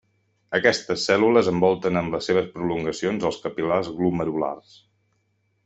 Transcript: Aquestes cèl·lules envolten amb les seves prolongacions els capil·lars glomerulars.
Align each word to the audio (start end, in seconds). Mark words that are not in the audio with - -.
Aquestes 0.59 1.03
cèl·lules 1.09 1.49
envolten 1.51 1.99
amb 2.01 2.17
les 2.17 2.31
seves 2.31 2.49
prolongacions 2.55 3.29
els 3.31 3.39
capil·lars 3.45 3.93
glomerulars. 4.01 4.77